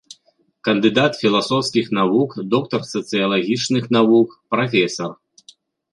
[0.67, 5.11] Кандыдат філасофскіх навук, доктар сацыялагічных навук, прафесар.